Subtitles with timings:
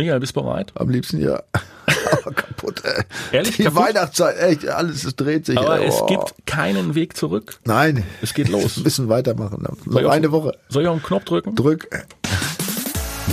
[0.00, 0.72] Michael, bist du bereit?
[0.74, 1.42] Am liebsten ja.
[2.22, 3.02] Aber kaputt, ey.
[3.32, 3.82] Ehrlich, Die kaputt?
[3.82, 5.58] Weihnachtszeit, echt, alles es dreht sich.
[5.58, 5.86] Aber ey.
[5.88, 7.58] es gibt keinen Weg zurück.
[7.64, 8.04] Nein.
[8.22, 8.76] Es geht los.
[8.78, 9.64] Wir müssen weitermachen.
[9.66, 10.56] Soll Noch ich auf- eine Woche.
[10.68, 11.54] Soll ich auf den Knopf drücken?
[11.54, 11.88] Drück.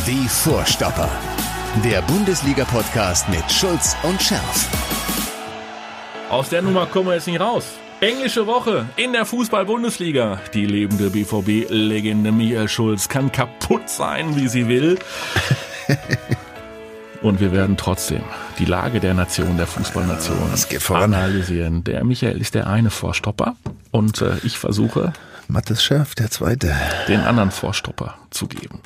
[0.05, 1.09] Die Vorstopper.
[1.83, 4.67] Der Bundesliga-Podcast mit Schulz und Scherf.
[6.29, 7.65] Aus der Nummer kommen wir jetzt nicht raus.
[7.99, 10.39] Englische Woche in der Fußball-Bundesliga.
[10.53, 14.99] Die lebende BVB-Legende Michael Schulz kann kaputt sein, wie sie will.
[17.27, 18.21] Und wir werden trotzdem
[18.57, 20.37] die Lage der Nation, der Fußballnation
[20.91, 21.83] analysieren.
[21.83, 23.57] Der Michael ist der eine Vorstopper
[23.91, 25.11] und äh, ich versuche
[25.49, 26.75] Mattes Schärf, der zweite.
[27.07, 28.81] den anderen Vorstopper zu geben.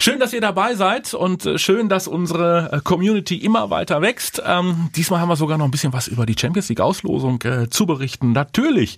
[0.00, 4.42] Schön, dass ihr dabei seid und äh, schön, dass unsere äh, Community immer weiter wächst.
[4.44, 7.70] Ähm, diesmal haben wir sogar noch ein bisschen was über die Champions League Auslosung äh,
[7.70, 8.32] zu berichten.
[8.32, 8.96] Natürlich.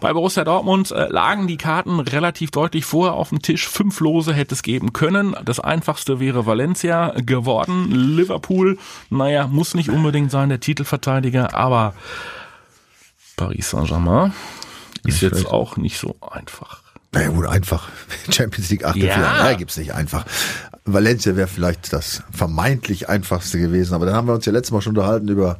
[0.00, 3.68] Bei Borussia Dortmund äh, lagen die Karten relativ deutlich vorher auf dem Tisch.
[3.68, 5.34] Fünf Lose hätte es geben können.
[5.44, 7.90] Das einfachste wäre Valencia geworden.
[7.90, 8.78] Liverpool,
[9.10, 11.94] naja, muss nicht unbedingt sein, der Titelverteidiger, aber
[13.36, 14.32] Paris Saint-Germain
[15.04, 15.46] ist jetzt schlecht.
[15.50, 16.82] auch nicht so einfach.
[17.12, 17.88] Naja, gut, einfach.
[18.30, 19.50] Champions League Achtelfinale.
[19.50, 19.56] Ja.
[19.56, 20.24] gibt's nicht einfach.
[20.86, 24.82] Valencia wäre vielleicht das vermeintlich einfachste gewesen, aber dann haben wir uns ja letztes Mal
[24.82, 25.58] schon unterhalten über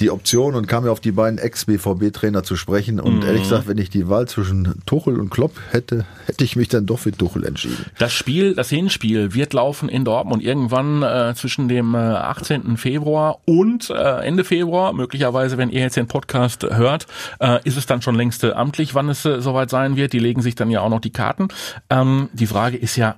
[0.00, 2.98] die Option und kamen ja auf die beiden Ex-BVB-Trainer zu sprechen.
[2.98, 6.66] Und ehrlich gesagt, wenn ich die Wahl zwischen Tuchel und Klopp hätte, hätte ich mich
[6.66, 7.86] dann doch für Tuchel entschieden.
[7.98, 12.76] Das Spiel, das Hinspiel wird laufen in Dortmund irgendwann äh, zwischen dem äh, 18.
[12.76, 14.92] Februar und äh, Ende Februar.
[14.92, 17.06] Möglicherweise, wenn ihr jetzt den Podcast hört,
[17.38, 20.12] äh, ist es dann schon längst äh, amtlich, wann es äh, soweit sein wird.
[20.12, 21.48] Die legen sich dann ja auch noch die Karten.
[21.88, 23.16] Ähm, die Frage ist ja,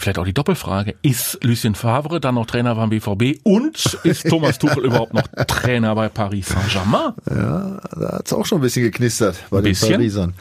[0.00, 4.58] vielleicht auch die Doppelfrage, ist Lucien Favre dann noch Trainer beim BVB und ist Thomas
[4.58, 7.12] Tuchel überhaupt noch Trainer bei Paris Saint-Germain?
[7.28, 9.92] Ja, da hat's auch schon ein bisschen geknistert bei den bisschen?
[9.92, 10.34] Parisern.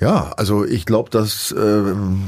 [0.00, 2.22] Ja, also ich glaube, dass ähm,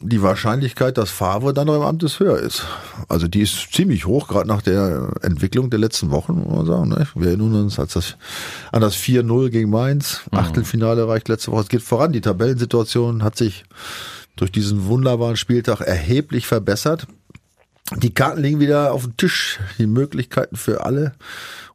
[0.00, 2.64] die Wahrscheinlichkeit, dass Favre dann noch im Amt ist, höher ist.
[3.08, 6.88] Also die ist ziemlich hoch, gerade nach der Entwicklung der letzten Wochen, muss man sagen.
[6.90, 7.06] Ne?
[7.14, 8.16] Wir erinnern uns als das,
[8.72, 10.22] an das 4-0 gegen Mainz.
[10.30, 11.62] Achtelfinale erreicht letzte Woche.
[11.62, 12.12] Es geht voran.
[12.12, 13.64] Die Tabellensituation hat sich
[14.36, 17.06] durch diesen wunderbaren Spieltag erheblich verbessert.
[17.96, 19.60] Die Karten liegen wieder auf dem Tisch.
[19.78, 21.12] Die Möglichkeiten für alle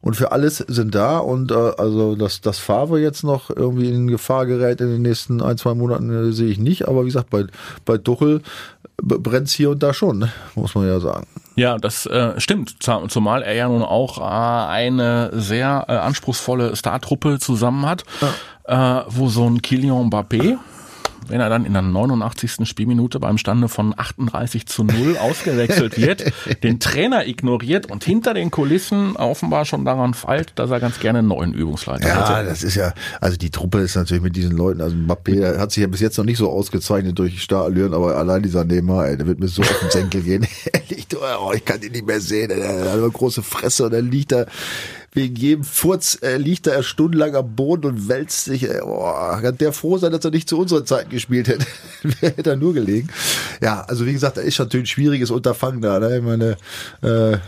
[0.02, 1.18] und für alles sind da.
[1.18, 5.40] Und äh, also, dass das Favre jetzt noch irgendwie in Gefahr gerät in den nächsten
[5.40, 6.86] ein, zwei Monaten, äh, sehe ich nicht.
[6.86, 7.46] Aber wie gesagt, bei,
[7.86, 8.42] bei Tuchel
[9.02, 10.30] brennt hier und da schon, ne?
[10.54, 11.26] muss man ja sagen.
[11.56, 12.82] Ja, das äh, stimmt.
[12.82, 18.04] Zum- Zumal er ja nun auch äh, eine sehr äh, anspruchsvolle Startruppe zusammen hat,
[18.64, 20.58] äh, wo so ein Kylian Mbappé,
[21.32, 22.68] wenn er dann in der 89.
[22.68, 26.30] Spielminute beim Stande von 38 zu 0 ausgewechselt wird,
[26.62, 31.20] den Trainer ignoriert und hinter den Kulissen offenbar schon daran feilt, dass er ganz gerne
[31.20, 32.50] einen neuen Übungsleiter Ja, hätte.
[32.50, 32.92] das ist ja,
[33.22, 36.18] also die Truppe ist natürlich mit diesen Leuten, also Mbappé hat sich ja bis jetzt
[36.18, 39.62] noch nicht so ausgezeichnet durch Starallüren, aber allein dieser Neymar, ey, der wird mir so
[39.62, 40.46] auf den Senkel gehen.
[40.72, 41.06] Ehrlich,
[41.40, 44.02] oh, ich kann ihn nicht mehr sehen, ey, der hat eine große Fresse und er
[44.02, 44.44] liegt da
[45.14, 48.62] wegen jedem Furz äh, liegt er stundenlang am Boden und wälzt sich.
[48.68, 51.66] Ey, boah, kann der froh sein, dass er nicht zu unseren Zeiten gespielt hätte.
[52.02, 53.08] Wer hätte er nur gelegen?
[53.60, 55.98] Ja, also wie gesagt, da ist natürlich ein schwieriges Unterfangen da.
[55.98, 56.16] Ne?
[56.16, 56.56] Ich meine,
[57.02, 57.38] äh, äh,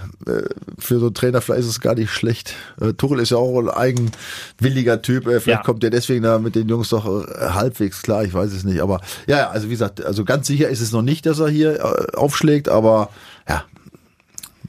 [0.79, 2.55] für so einen Trainer vielleicht ist es gar nicht schlecht.
[2.81, 5.27] Äh, Tuchel ist ja auch ein eigenwilliger Typ.
[5.27, 5.63] Äh, vielleicht Ja.
[5.65, 8.25] kommt der deswegen da mit den Jungs doch äh, halbwegs klar.
[8.25, 8.81] Ich weiß es nicht.
[8.83, 11.49] Aber ja, ja, also wie gesagt, also ganz sicher ist es noch nicht, dass er
[11.49, 12.69] hier äh, aufschlägt.
[12.69, 13.09] Aber
[13.49, 13.65] ja,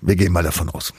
[0.02, 0.94] wir gehen mal davon aus.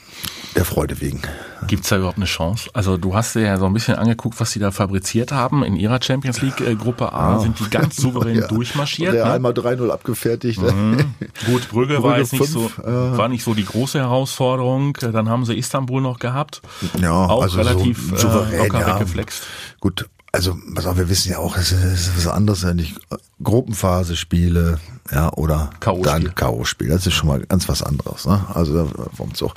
[0.55, 1.21] Der Freude wegen.
[1.67, 2.69] Gibt's da überhaupt eine Chance?
[2.73, 5.63] Also du hast dir ja so ein bisschen angeguckt, was sie da fabriziert haben.
[5.63, 8.47] In ihrer Champions League äh, Gruppe A sind die ganz souverän Ja.
[8.47, 9.13] durchmarschiert.
[9.13, 9.33] Der ne?
[9.33, 10.59] einmal 3-0 abgefertigt.
[11.45, 14.93] Gut, Brügge, war Brügge jetzt nicht so, äh, war nicht so die große Herausforderung.
[14.93, 16.61] Dann haben sie Istanbul noch gehabt.
[17.01, 18.95] Ja, auch also relativ so äh, souverän, locker ja.
[18.95, 19.43] weggeflext.
[19.79, 22.95] Gut, also pass auf, wir wissen ja auch, es ist, es was anderes, wenn ich
[23.43, 24.79] Gruppenphase-Spiele,
[25.11, 26.03] ja, oder K.O.-Spiel.
[26.03, 26.89] dann K.O.-Spiel.
[26.89, 28.45] Das ist schon mal ganz was anderes, ne?
[28.53, 29.53] Also kommt's auch.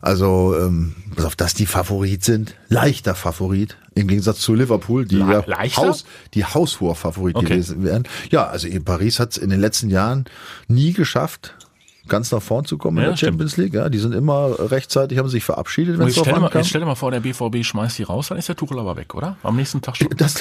[0.00, 5.16] Also, ähm, pass auf, dass die Favorit sind, leichter Favorit, im Gegensatz zu Liverpool, die
[5.16, 5.76] Le- ja?
[5.76, 6.04] Haus,
[6.34, 7.46] die haushoher Favorit Okay.
[7.48, 8.04] gewesen wären.
[8.30, 10.24] Ja, also in Paris hat's in den letzten Jahren
[10.68, 11.54] nie geschafft,
[12.08, 13.32] ganz nach vorn zu kommen Ja, in der stimmt.
[13.32, 13.74] Champions League.
[13.74, 16.60] Ja, die sind immer rechtzeitig, haben sich verabschiedet, wenn es drauf stell, dir mal, ankam.
[16.60, 18.96] jetzt stell dir mal vor, der BVB schmeißt die raus, dann ist der Tuchel aber
[18.96, 19.36] weg, oder?
[19.42, 20.08] Am nächsten Tag schon.
[20.16, 20.34] Das,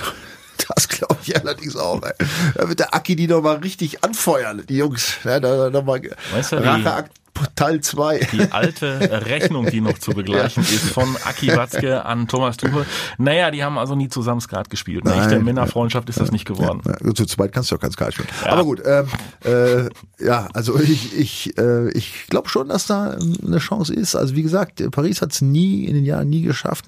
[0.76, 2.02] das glaube ich allerdings auch.
[2.04, 2.14] Ey.
[2.56, 5.16] Da wird der Aki die noch mal richtig anfeuern, die Jungs.
[5.24, 6.02] Ja, da, da noch mal
[6.34, 7.12] Weißt du, Racheakt
[7.56, 8.20] Teil 2.
[8.32, 10.70] Die alte Rechnung, die noch zu begleichen ja.
[10.70, 12.86] ist, von Aki Watzke an Thomas Tuchel.
[13.18, 15.06] Naja, die haben also nie zusammen Skat gespielt.
[15.08, 16.82] Eine echte Männerfreundschaft ist das nicht geworden.
[16.86, 18.30] Ja, zu zweit kannst du auch kein Skat spielen.
[18.46, 19.08] Aber gut, ähm,
[19.44, 19.90] äh,
[20.24, 24.16] ja, also ich, ich, äh, ich glaube schon, dass da eine Chance ist.
[24.16, 26.86] Also wie gesagt, Paris hat es nie in den Jahren nie geschafft.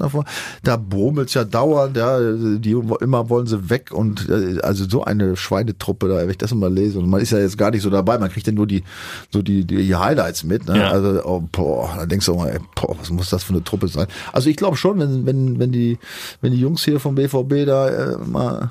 [0.63, 5.35] Da brummelt ja dauernd, ja, die immer wollen sie weg und äh, also so eine
[5.35, 7.89] Schweinetruppe, da wenn ich das immer lese und man ist ja jetzt gar nicht so
[7.89, 8.83] dabei, man kriegt ja nur die
[9.31, 10.77] so die, die Highlights mit, ne?
[10.77, 10.91] Ja.
[10.91, 13.63] Also oh, boah, da denkst du auch mal, ey, boah, was muss das für eine
[13.63, 14.07] Truppe sein?
[14.33, 15.97] Also ich glaube schon, wenn wenn wenn die
[16.41, 18.69] wenn die Jungs hier vom BVB da äh, mal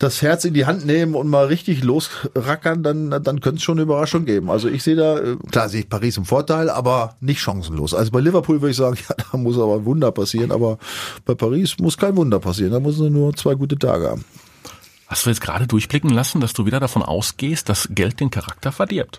[0.00, 3.74] das Herz in die Hand nehmen und mal richtig losrackern, dann, dann könnte es schon
[3.74, 4.50] eine Überraschung geben.
[4.50, 7.92] Also ich sehe da, äh, klar sehe ich Paris im Vorteil, aber nicht chancenlos.
[7.92, 10.78] Also bei Liverpool würde ich sagen, ja, da muss aber ein Wunder passieren, aber
[11.26, 12.72] bei Paris muss kein Wunder passieren.
[12.72, 14.24] Da muss nur zwei gute Tage haben.
[15.10, 18.70] Hast du jetzt gerade durchblicken lassen, dass du wieder davon ausgehst, dass Geld den Charakter
[18.70, 19.18] verdirbt?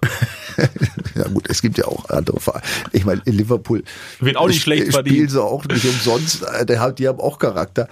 [1.15, 2.63] ja gut, es gibt ja auch andere Vereine.
[2.93, 3.83] Ich meine, in Liverpool
[4.21, 5.15] wird auch nicht schlecht verdient.
[5.15, 6.45] Spielen sie auch nicht umsonst.
[6.69, 7.89] Die haben auch Charakter.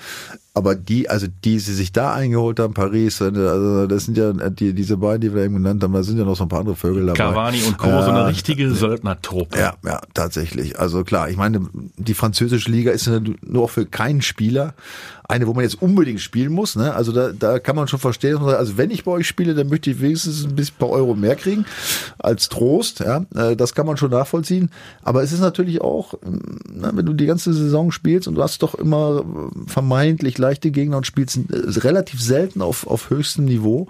[0.54, 4.74] Aber die, also die sie sich da eingeholt haben, Paris, also das sind ja die,
[4.74, 6.76] diese beiden, die wir eben genannt haben, da sind ja noch so ein paar andere
[6.76, 7.18] Vögel dabei.
[7.18, 9.58] Cavani und Co., ja, so eine richtige Söldnertruppe.
[9.58, 10.80] Ja, ja, tatsächlich.
[10.80, 11.62] Also klar, ich meine,
[11.98, 14.74] die französische Liga ist ja nur für keinen Spieler
[15.30, 16.76] eine, wo man jetzt unbedingt spielen muss.
[16.76, 16.94] Ne?
[16.94, 19.92] Also da, da kann man schon verstehen, also wenn ich bei euch spiele, dann möchte
[19.92, 21.66] ich wenigstens ein bisschen paar Euro mehr kriegen
[22.18, 23.00] als Trost.
[23.00, 24.72] Ja, äh, das kann man schon nachvollziehen.
[25.04, 26.16] Aber es ist natürlich auch,
[26.68, 29.24] na, wenn du die ganze Saison spielst und du hast doch immer
[29.68, 33.88] vermeintlich leichte Gegner und spielst äh, relativ selten auf, auf höchstem Niveau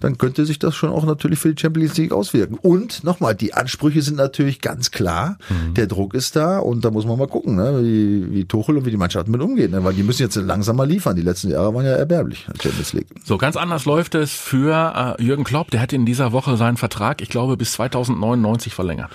[0.00, 2.58] dann könnte sich das schon auch natürlich für die Champions League auswirken.
[2.60, 5.38] Und nochmal, die Ansprüche sind natürlich ganz klar.
[5.48, 5.74] Mhm.
[5.74, 8.84] Der Druck ist da und da muss man mal gucken, ne, wie, wie Tuchel und
[8.84, 11.16] wie die Mannschaften mit umgehen, ne, weil die müssen jetzt langsam mal liefern.
[11.16, 13.06] Die letzten Jahre waren ja erbärmlich in der Champions League.
[13.24, 15.70] So ganz anders läuft es für äh, Jürgen Klopp.
[15.70, 19.10] Der hat in dieser Woche seinen Vertrag, ich glaube, bis 2099 verlängert.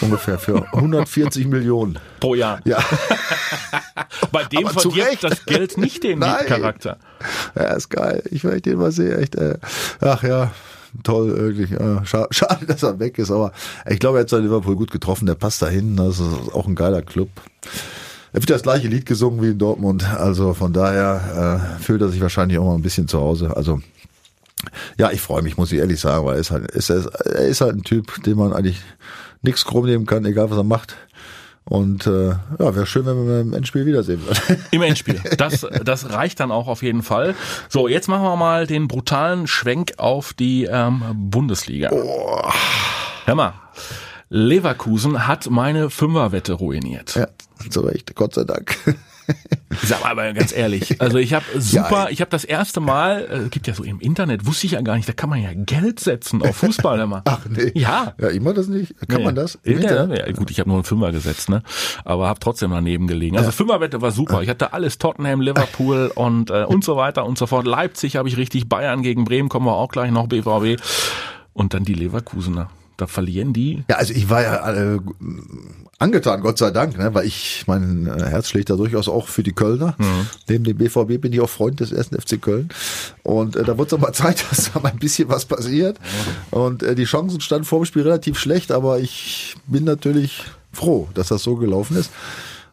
[0.00, 2.60] Ungefähr für 140 Millionen pro Jahr.
[2.64, 2.78] Ja.
[4.32, 6.20] Bei dem Aber verdirbt das Geld nicht den.
[6.20, 6.98] Charakter.
[7.54, 8.22] Ja, ist geil.
[8.30, 9.18] Ich möchte den mal sehen.
[9.18, 9.58] Echt, äh,
[10.00, 10.29] ach ja,
[11.02, 11.72] toll, wirklich.
[11.72, 13.52] Äh, schade, dass er weg ist, aber
[13.88, 15.26] ich glaube, er hat sein Liverpool gut getroffen.
[15.26, 15.96] Der passt dahin.
[15.96, 17.28] Das ist auch ein geiler Club.
[18.32, 20.04] Er wird das gleiche Lied gesungen wie in Dortmund.
[20.04, 23.56] Also von daher äh, fühlt er sich wahrscheinlich auch mal ein bisschen zu Hause.
[23.56, 23.80] Also
[24.98, 27.60] ja, ich freue mich, muss ich ehrlich sagen, weil er ist halt, ist, er ist
[27.60, 28.80] halt ein Typ, den man eigentlich
[29.42, 30.96] nichts krumm nehmen kann, egal was er macht.
[31.64, 34.64] Und äh, ja, wäre schön, wenn wir im Endspiel wiedersehen würden.
[34.70, 35.20] Im Endspiel.
[35.36, 37.34] Das, das reicht dann auch auf jeden Fall.
[37.68, 41.90] So, jetzt machen wir mal den brutalen Schwenk auf die ähm, Bundesliga.
[41.92, 42.50] Oh.
[43.24, 43.54] Hör mal.
[44.30, 47.16] Leverkusen hat meine Fünferwette ruiniert.
[47.16, 47.28] Ja,
[47.68, 48.76] zu Recht, Gott sei Dank.
[49.70, 52.80] Ich sag mal aber ganz ehrlich, also ich habe super, ja, ich habe das erste
[52.80, 55.40] Mal, äh, gibt ja so im Internet, wusste ich ja gar nicht, da kann man
[55.40, 57.22] ja Geld setzen auf Fußball immer.
[57.26, 57.70] Ach nee.
[57.74, 58.14] Ja.
[58.18, 58.94] Ja, mach das nicht.
[59.08, 59.24] Kann nee.
[59.24, 59.58] man das?
[59.64, 61.62] Ja, ja, gut, ich habe nur einen Fünfer gesetzt, ne?
[62.04, 63.36] Aber habe trotzdem daneben gelegen.
[63.36, 63.52] Also ja.
[63.52, 64.42] Fünferwette war super.
[64.42, 67.66] Ich hatte alles Tottenham, Liverpool und äh, und so weiter und so fort.
[67.66, 70.80] Leipzig habe ich richtig, Bayern gegen Bremen kommen wir auch gleich noch BVB
[71.52, 73.84] und dann die Leverkusener da verlieren die.
[73.88, 75.00] Ja, also ich war ja äh,
[76.00, 79.42] angetan, Gott sei Dank, ne, weil ich, mein äh, Herz schlägt da durchaus auch für
[79.42, 79.94] die Kölner.
[79.98, 80.26] Mhm.
[80.48, 82.70] Neben dem BVB bin ich auch Freund des ersten FC Köln.
[83.22, 85.98] Und äh, da wird es mal Zeit, dass da mal ein bisschen was passiert.
[86.00, 86.58] Mhm.
[86.58, 90.42] Und äh, die Chancen standen vor dem Spiel relativ schlecht, aber ich bin natürlich
[90.72, 92.10] froh, dass das so gelaufen ist.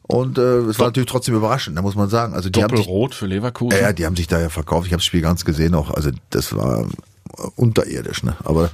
[0.03, 2.33] Und äh, es war natürlich trotzdem überraschend, da muss man sagen.
[2.33, 3.77] Also die Doppelrot für Leverkusen.
[3.77, 4.87] Ja, die haben sich da ja verkauft.
[4.87, 5.91] Ich habe das Spiel ganz gesehen auch.
[5.91, 6.87] Also das war
[7.57, 8.37] unterirdisch, ne?
[8.45, 8.69] Aber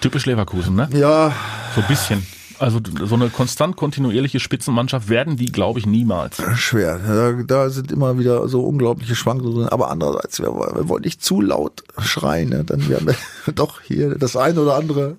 [0.00, 0.88] Typisch Leverkusen, ne?
[0.92, 1.32] Ja.
[1.74, 2.26] So ein bisschen.
[2.58, 6.42] Also so eine konstant kontinuierliche Spitzenmannschaft werden die, glaube ich, niemals.
[6.54, 6.98] Schwer.
[6.98, 9.68] Da, da, sind immer wieder so unglaubliche Schwankungen drin.
[9.68, 12.48] Aber andererseits, wir, wir wollen nicht zu laut schreien.
[12.48, 12.64] Ne?
[12.64, 13.08] Dann wir haben
[13.54, 15.16] doch hier das ein oder andere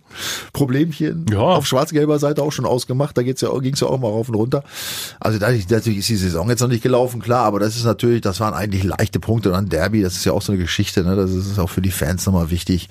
[0.51, 1.39] Problemchen ja.
[1.39, 3.15] auf schwarz-gelber Seite auch schon ausgemacht.
[3.17, 4.63] Da geht's ja, ging's ja auch mal rauf und runter.
[5.19, 7.45] Also dadurch, natürlich ist die Saison jetzt noch nicht gelaufen, klar.
[7.45, 9.49] Aber das ist natürlich, das waren eigentlich leichte Punkte.
[9.49, 11.03] Und dann Derby, das ist ja auch so eine Geschichte.
[11.03, 11.15] Ne?
[11.15, 12.89] Das ist auch für die Fans nochmal wichtig,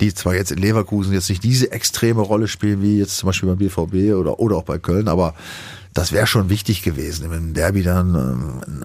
[0.00, 3.48] die zwar jetzt in Leverkusen jetzt nicht diese extreme Rolle spielen, wie jetzt zum Beispiel
[3.48, 5.34] beim BV BVB oder, oder auch bei Köln, aber
[5.92, 8.14] das wäre schon wichtig gewesen, im Derby dann
[8.66, 8.84] ähm,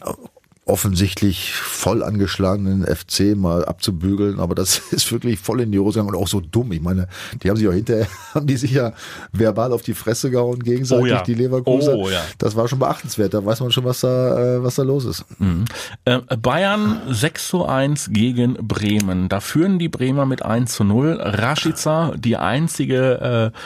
[0.65, 6.15] offensichtlich voll angeschlagenen FC mal abzubügeln, aber das ist wirklich voll in die Hose gegangen
[6.15, 6.71] und auch so dumm.
[6.71, 7.07] Ich meine,
[7.41, 8.93] die haben sich auch hinterher, haben die sich ja
[9.31, 11.21] verbal auf die Fresse gehauen gegenseitig, oh ja.
[11.21, 11.93] die Leverkusen.
[11.93, 12.21] Oh, ja.
[12.39, 15.25] Das war schon beachtenswert, da weiß man schon, was da, äh, was da los ist.
[15.39, 15.65] Mhm.
[16.05, 19.29] Äh, Bayern 6 zu 1 gegen Bremen.
[19.29, 21.19] Da führen die Bremer mit 1 zu 0.
[21.21, 23.57] Rashica, die einzige äh,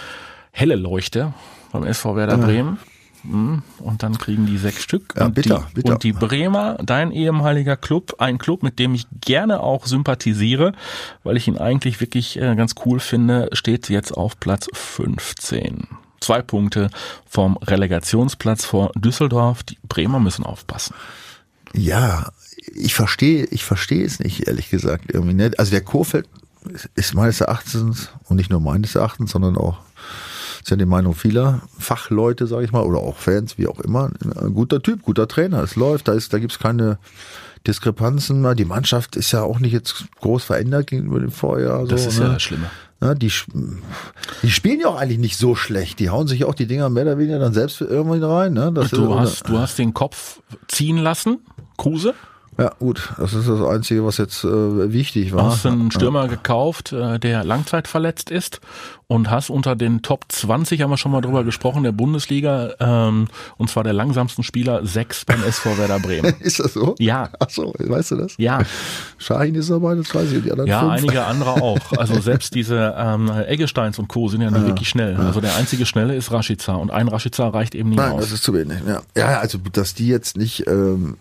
[0.51, 1.33] helle Leuchte
[1.71, 2.45] beim SV Werder ja.
[2.45, 2.79] Bremen.
[3.23, 5.13] Hm, und dann kriegen die sechs Stück.
[5.17, 5.93] Ja, und, bitter, die, bitter.
[5.93, 10.73] und die Bremer, dein ehemaliger Club, ein Club, mit dem ich gerne auch sympathisiere,
[11.23, 15.87] weil ich ihn eigentlich wirklich äh, ganz cool finde, steht jetzt auf Platz 15.
[16.21, 16.89] Zwei Punkte
[17.25, 19.63] vom Relegationsplatz vor Düsseldorf.
[19.63, 20.93] Die Bremer müssen aufpassen.
[21.73, 22.31] Ja,
[22.75, 25.59] ich verstehe, ich verstehe es nicht, ehrlich gesagt, irgendwie nicht.
[25.59, 26.27] Also der Kurfeld
[26.95, 29.77] ist meines Erachtens und nicht nur meines Erachtens, sondern auch
[30.61, 34.11] ist ja die Meinung vieler Fachleute, sage ich mal, oder auch Fans, wie auch immer,
[34.41, 35.63] ein guter Typ, guter Trainer.
[35.63, 36.99] Es läuft, da ist, da gibt's keine
[37.67, 38.55] Diskrepanzen.
[38.55, 41.85] Die Mannschaft ist ja auch nicht jetzt groß verändert gegenüber dem Vorjahr.
[41.85, 42.25] Das so, ist ne?
[42.25, 42.69] ja das Schlimme.
[43.01, 43.31] Ja, die,
[44.43, 45.99] die spielen ja auch eigentlich nicht so schlecht.
[45.99, 48.53] Die hauen sich auch die Dinger mehr oder weniger dann selbst irgendwie rein.
[48.53, 48.71] Ne?
[48.73, 51.39] Das Du ist, hast, du hast den Kopf ziehen lassen,
[51.77, 52.13] Kruse.
[52.59, 55.51] Ja, gut, das ist das Einzige, was jetzt äh, wichtig war.
[55.51, 58.59] hast einen Stürmer gekauft, äh, der langzeitverletzt ist
[59.07, 63.27] und hast unter den Top 20, haben wir schon mal drüber gesprochen, der Bundesliga, ähm,
[63.57, 66.35] und zwar der langsamsten Spieler, sechs beim SV Werder Bremen.
[66.39, 66.93] Ist das so?
[66.99, 67.29] Ja.
[67.39, 68.35] Ach so, weißt du das?
[68.37, 68.59] Ja,
[69.17, 70.91] Shahin ist dabei, das weiß ich, und die anderen ja, fünf.
[70.91, 71.91] einige andere auch.
[71.93, 74.27] Also selbst diese ähm, Eggesteins und Co.
[74.27, 75.15] sind ja nicht wirklich schnell.
[75.15, 78.21] Also der einzige Schnelle ist Rashica und ein Rashica reicht eben nicht Nein, aus.
[78.21, 78.77] das ist zu wenig.
[78.87, 81.17] Ja, ja also dass die jetzt nicht ähm,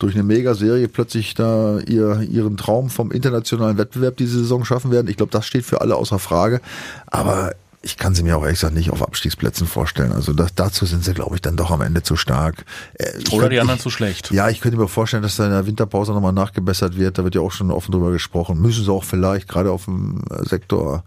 [0.00, 5.08] durch eine Megaserie plötzlich da ihr, ihren Traum vom internationalen Wettbewerb diese Saison schaffen werden.
[5.08, 6.60] Ich glaube, das steht für alle außer Frage.
[7.06, 7.52] Aber
[7.82, 10.12] ich kann sie mir auch ehrlich gesagt nicht auf Abstiegsplätzen vorstellen.
[10.12, 12.64] Also das, dazu sind sie, glaube ich, dann doch am Ende zu stark.
[12.94, 14.30] Äh, ich Oder die anderen ich, zu schlecht.
[14.32, 17.16] Ja, ich könnte mir vorstellen, dass da in der Winterpause nochmal nachgebessert wird.
[17.16, 18.60] Da wird ja auch schon offen drüber gesprochen.
[18.60, 21.04] Müssen sie auch vielleicht, gerade auf dem Sektor,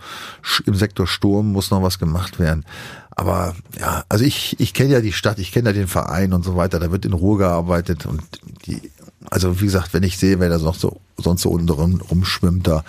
[0.65, 2.65] im Sektor Sturm muss noch was gemacht werden.
[3.11, 6.43] Aber ja, also ich, ich kenne ja die Stadt, ich kenne ja den Verein und
[6.43, 6.79] so weiter.
[6.79, 8.23] Da wird in Ruhe gearbeitet und
[8.65, 8.91] die,
[9.29, 12.67] also wie gesagt, wenn ich sehe, wer da noch so, sonst so unten rum, rumschwimmt
[12.67, 12.83] da,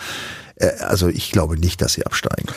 [0.56, 2.48] äh, also ich glaube nicht, dass sie absteigen.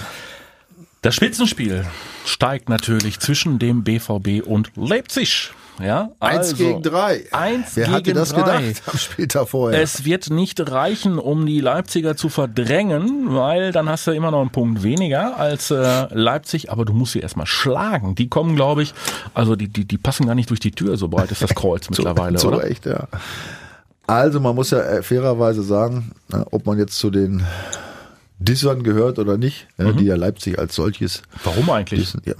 [1.01, 1.86] Das Spitzenspiel
[2.25, 5.51] steigt natürlich zwischen dem BVB und Leipzig.
[5.79, 7.24] Ja, Eins also, gegen drei.
[7.31, 8.62] Eins Wer gegen hatte das drei.
[8.69, 9.79] gedacht am Spieltag vorher?
[9.81, 14.41] Es wird nicht reichen, um die Leipziger zu verdrängen, weil dann hast du immer noch
[14.41, 18.15] einen Punkt weniger als äh, Leipzig, aber du musst sie erstmal schlagen.
[18.15, 18.93] Die kommen, glaube ich,
[19.36, 21.89] also die, die, die passen gar nicht durch die Tür, so breit ist das Kreuz
[21.89, 22.63] mittlerweile, zu oder?
[22.63, 23.07] Recht, ja.
[24.07, 27.43] Also man muss ja äh, fairerweise sagen, na, ob man jetzt zu den
[28.39, 29.98] Dissern gehört oder nicht, ja, Mhm.
[29.98, 32.00] die ja Leipzig als solches Warum eigentlich?
[32.01, 32.22] dissen.
[32.25, 32.34] Ja.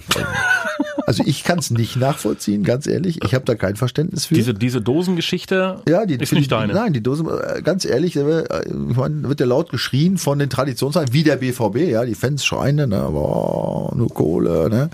[1.06, 3.24] Also ich kann es nicht nachvollziehen, ganz ehrlich.
[3.24, 4.34] Ich habe da kein Verständnis für.
[4.34, 6.74] Diese, diese Dosengeschichte ja, die ist nicht ich- deine.
[6.74, 11.14] Nein, die Dose, äh, ganz ehrlich, äh, meine, wird ja laut geschrien von den Traditionsvereinen,
[11.14, 14.90] wie der BVB, ja, die Fans schreien, ne, aber oh, nur Kohle, ne.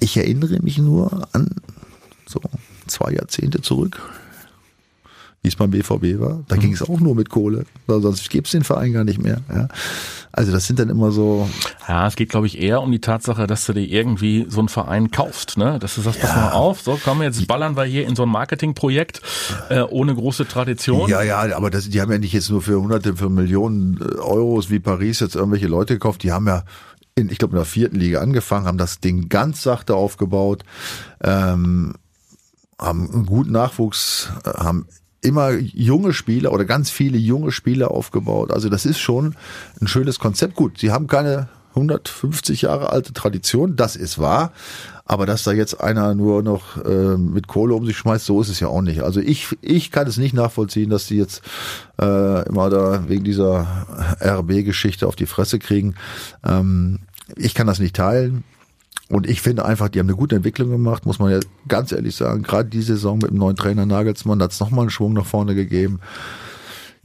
[0.00, 1.48] Ich erinnere mich nur an
[2.26, 2.40] so
[2.86, 4.00] zwei Jahrzehnte zurück,
[5.42, 6.34] wie es beim BVB war.
[6.34, 6.44] Mhm.
[6.46, 9.40] Da ging es auch nur mit Kohle, sonst gäbe es den Verein gar nicht mehr.
[9.52, 9.68] Ja.
[10.30, 11.48] Also das sind dann immer so,
[11.88, 14.68] Ja, es geht, glaube ich, eher um die Tatsache, dass du dir irgendwie so einen
[14.68, 15.78] Verein kaufst, ne?
[15.80, 18.28] Dass du sagst, pass mal auf, so komm, jetzt ballern wir hier in so ein
[18.28, 19.20] Marketingprojekt
[19.68, 21.10] äh, ohne große Tradition.
[21.10, 24.20] Ja, ja, aber das, die haben ja nicht jetzt nur für hunderte, für Millionen äh,
[24.20, 26.22] Euros wie Paris jetzt irgendwelche Leute gekauft.
[26.22, 26.62] Die haben ja,
[27.16, 30.62] in, ich glaube, in der vierten Liga angefangen, haben das Ding ganz sachte aufgebaut,
[31.22, 31.94] ähm,
[32.80, 34.86] haben einen guten Nachwuchs, äh, haben
[35.22, 38.52] immer junge Spieler oder ganz viele junge Spieler aufgebaut.
[38.52, 39.34] Also das ist schon
[39.80, 40.54] ein schönes Konzept.
[40.54, 44.52] Gut, sie haben keine 150 Jahre alte Tradition, das ist wahr.
[45.04, 48.48] Aber dass da jetzt einer nur noch äh, mit Kohle um sich schmeißt, so ist
[48.48, 49.02] es ja auch nicht.
[49.02, 51.42] Also ich, ich kann es nicht nachvollziehen, dass die jetzt
[52.00, 53.86] äh, immer da wegen dieser
[54.20, 55.94] RB-Geschichte auf die Fresse kriegen.
[56.44, 57.00] Ähm,
[57.36, 58.44] ich kann das nicht teilen.
[59.12, 62.16] Und ich finde einfach, die haben eine gute Entwicklung gemacht, muss man ja ganz ehrlich
[62.16, 62.44] sagen.
[62.44, 65.54] Gerade die Saison mit dem neuen Trainer Nagelsmann hat es nochmal einen Schwung nach vorne
[65.54, 66.00] gegeben.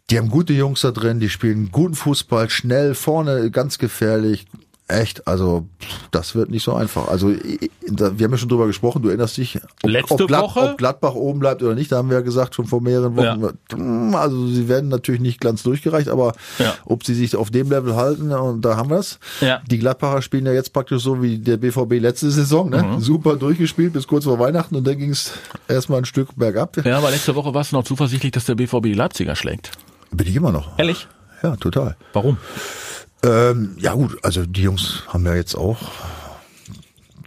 [0.09, 4.45] Die haben gute Jungs da drin, die spielen guten Fußball, schnell, vorne, ganz gefährlich.
[4.89, 5.65] Echt, also
[6.11, 7.09] das wird nicht so einfach.
[7.09, 10.59] Also wir haben ja schon drüber gesprochen, du erinnerst dich, ob, Letzte ob, Glad- Woche?
[10.71, 13.49] ob Gladbach oben bleibt oder nicht, da haben wir ja gesagt schon vor mehreren Wochen.
[13.73, 16.73] Hm, Also sie werden natürlich nicht ganz durchgereicht, aber Ja.
[16.85, 19.19] ob sie sich auf dem Level halten, und da haben wir es.
[19.41, 19.61] Ja.
[19.69, 22.81] Die Gladbacher spielen ja jetzt praktisch so wie der BVB letzte Saison, ne?
[22.83, 23.01] Mhm.
[23.01, 25.33] Super durchgespielt bis kurz vor Weihnachten und dann ging es
[25.67, 26.77] erstmal ein Stück bergab.
[26.85, 29.71] Ja, aber letzte Woche warst du noch zuversichtlich, dass der BVB die Leipziger schlägt.
[30.11, 30.79] Bin ich immer noch.
[30.79, 31.07] Ehrlich?
[31.43, 31.97] Ja, total.
[32.13, 32.37] Warum?
[33.23, 35.77] Ähm, ja gut, also die Jungs haben ja jetzt auch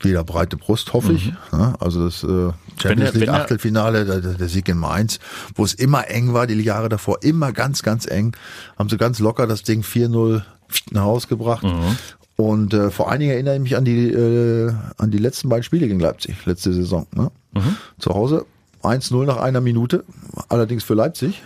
[0.02, 1.32] wieder breite Brust, hoffe ich.
[1.52, 5.18] Ja, also das äh, Champions League Achtelfinale, der, der Sieg in Mainz,
[5.54, 8.34] wo es immer eng war, die Jahre davor, immer ganz, ganz eng,
[8.78, 10.42] haben sie ganz locker das Ding 4-0
[10.90, 11.64] nach Hause gebracht.
[12.36, 15.62] Und äh, vor allen Dingen erinnere ich mich an die, äh, an die letzten beiden
[15.62, 17.06] Spiele gegen Leipzig, letzte Saison.
[17.14, 17.30] Ne?
[17.98, 18.46] Zu Hause
[18.82, 20.04] 1-0 nach einer Minute,
[20.48, 21.42] allerdings für Leipzig.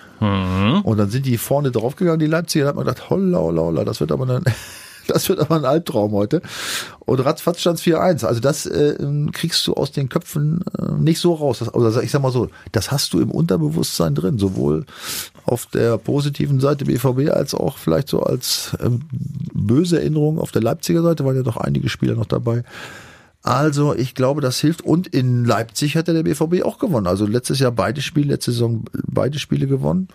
[0.85, 3.85] Und dann sind die vorne draufgegangen, die Leipziger, da hat man gedacht, holla, holla, holla,
[3.85, 4.43] das wird aber eine,
[5.07, 6.43] Das wird aber ein Albtraum heute.
[7.00, 8.25] Und ratzfatz stand 4-1.
[8.25, 8.97] Also das äh,
[9.33, 11.59] kriegst du aus den Köpfen äh, nicht so raus.
[11.59, 14.87] Das, oder ich sag mal so, das hast du im Unterbewusstsein drin, sowohl
[15.45, 19.03] auf der positiven Seite BVB als auch vielleicht so als ähm,
[19.53, 22.64] böse Erinnerung auf der Leipziger Seite, waren ja doch einige Spieler noch dabei.
[23.45, 24.83] Also ich glaube, das hilft.
[24.83, 27.07] Und in Leipzig hat der BVB auch gewonnen.
[27.07, 30.09] Also letztes Jahr beide Spiele, letzte Saison beide Spiele gewonnen.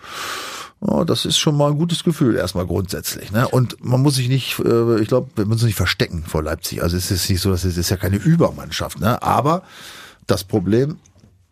[0.80, 3.30] Oh, das ist schon mal ein gutes Gefühl erstmal grundsätzlich.
[3.30, 3.46] Ne?
[3.46, 6.82] Und man muss sich nicht, äh, ich glaube, man muss sich nicht verstecken vor Leipzig.
[6.82, 8.98] Also es ist nicht so, dass es ist ja keine Übermannschaft.
[8.98, 9.22] Ne?
[9.22, 9.62] Aber
[10.26, 10.96] das Problem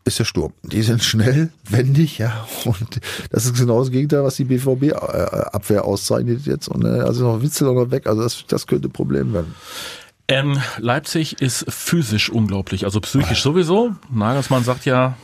[0.04, 0.54] ist der Sturm.
[0.64, 2.48] Die sind schnell, wendig, ja.
[2.64, 6.66] Und das ist genau das Gegenteil, was die BVB-Abwehr auszeichnet jetzt.
[6.66, 8.08] Und äh, also noch Witzel auch noch weg.
[8.08, 9.54] Also das, das könnte ein Problem werden.
[10.30, 13.94] Ähm, Leipzig ist physisch unglaublich, also psychisch sowieso.
[14.10, 15.16] Nagelsmann sagt ja,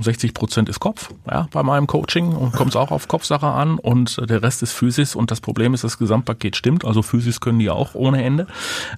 [0.00, 3.78] 60 Prozent ist Kopf, ja, bei meinem Coaching und kommt es auch auf Kopfsache an
[3.78, 7.58] und der Rest ist Physis und das Problem ist, das Gesamtpaket stimmt, also Physis können
[7.58, 8.46] die auch ohne Ende.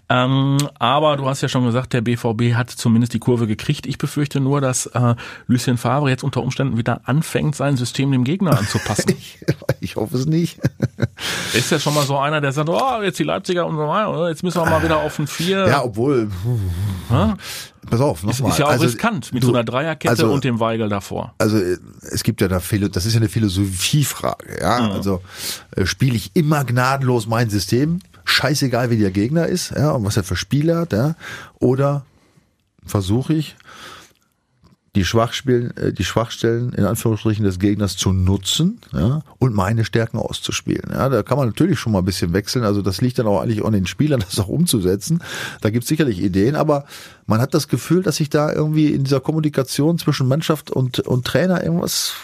[0.08, 3.86] Ähm, aber du hast ja schon gesagt, der BVB hat zumindest die Kurve gekriegt.
[3.86, 5.14] Ich befürchte nur, dass äh,
[5.46, 9.14] Lucien Favre jetzt unter Umständen wieder anfängt, sein System dem Gegner anzupassen.
[9.18, 9.38] ich,
[9.80, 10.58] ich hoffe es nicht.
[11.54, 14.28] ist ja schon mal so einer, der sagt, oh, jetzt die Leipziger und so weiter,
[14.28, 15.66] jetzt müssen wir mal wieder auf ein Vier.
[15.68, 16.30] Ja, obwohl.
[17.10, 17.36] Ja?
[17.88, 18.50] Pass auf, Ist, nochmal.
[18.52, 21.34] ist ja auch also, riskant mit du- so einer Dreierkette also- und dem Weigel davor.
[21.38, 21.58] Also
[22.02, 24.90] es gibt ja da Philo das ist ja eine Philosophiefrage, ja.
[24.90, 25.22] Also
[25.76, 30.16] äh, spiele ich immer gnadenlos mein System, scheißegal wie der Gegner ist, ja, und was
[30.16, 31.14] er für Spiele hat, ja,
[31.58, 32.04] oder
[32.86, 33.56] versuche ich
[34.96, 40.18] die Schwachstellen, äh, die Schwachstellen in Anführungsstrichen des Gegners zu nutzen, ja, und meine Stärken
[40.18, 40.90] auszuspielen.
[40.92, 42.64] Ja, da kann man natürlich schon mal ein bisschen wechseln.
[42.64, 45.22] Also das liegt dann auch eigentlich an den Spielern, das auch umzusetzen.
[45.60, 46.84] Da gibt es sicherlich Ideen, aber
[47.26, 51.24] man hat das Gefühl, dass sich da irgendwie in dieser Kommunikation zwischen Mannschaft und, und
[51.24, 52.14] Trainer irgendwas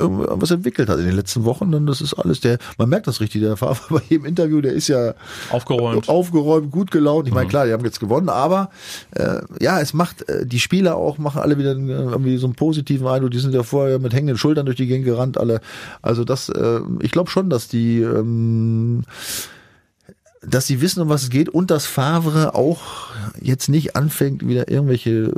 [0.00, 3.20] irgendwas entwickelt hat in den letzten Wochen, dann das ist alles der, man merkt das
[3.20, 5.14] richtig, der Favre bei jedem Interview, der ist ja
[5.50, 6.08] Aufgeräumt.
[6.08, 7.28] aufgeräumt, gut gelaunt.
[7.28, 8.70] Ich meine, klar, die haben jetzt gewonnen, aber
[9.12, 12.54] äh, ja, es macht äh, die Spieler auch machen alle wieder äh, irgendwie so einen
[12.54, 13.30] positiven Eindruck.
[13.30, 15.60] Die sind ja vorher mit hängenden Schultern durch die Gegend gerannt, alle.
[16.02, 19.04] Also das, äh, ich glaube schon, dass die ähm,
[20.42, 22.80] dass sie wissen, um was es geht und dass Favre auch
[23.40, 25.32] jetzt nicht anfängt, wieder irgendwelche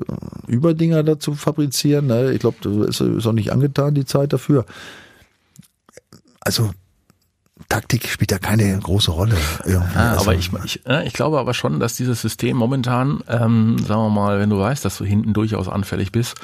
[0.47, 2.07] Überdinger da zu fabrizieren.
[2.07, 2.33] Ne?
[2.33, 4.65] Ich glaube, das ist, auch nicht angetan, die Zeit dafür.
[6.41, 6.71] Also,
[7.69, 9.37] Taktik spielt ja keine große Rolle.
[9.65, 9.95] irgendwie.
[9.95, 13.79] Ja, also, aber ich, ich, äh, ich glaube aber schon, dass dieses System momentan, ähm,
[13.79, 16.37] sagen wir mal, wenn du weißt, dass du hinten durchaus anfällig bist,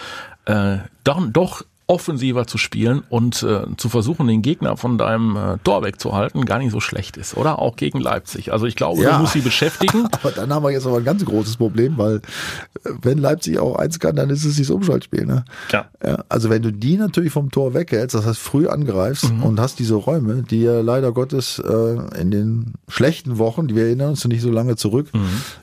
[0.45, 5.57] äh, doch, doch offensiver zu spielen und äh, zu versuchen, den Gegner von deinem äh,
[5.65, 7.35] Tor wegzuhalten, gar nicht so schlecht ist.
[7.35, 8.53] Oder auch gegen Leipzig.
[8.53, 9.15] Also ich glaube, Ja.
[9.17, 10.07] du musst sie beschäftigen.
[10.13, 13.77] Aber dann haben wir jetzt aber ein ganz großes Problem, weil äh, wenn Leipzig auch
[13.77, 15.25] eins kann, dann ist es dieses Umschaltspiel.
[15.25, 15.47] Ne?
[15.73, 15.87] Ja.
[16.05, 19.79] Ja, also wenn du die natürlich vom Tor weghältst, das heißt früh angreifst und hast
[19.79, 24.25] diese Räume, die ja leider Gottes äh, in den schlechten Wochen, die wir erinnern uns
[24.27, 25.09] nicht so lange zurück,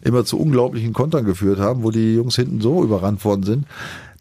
[0.02, 3.66] immer zu unglaublichen Kontern geführt haben, wo die Jungs hinten so überrannt worden sind.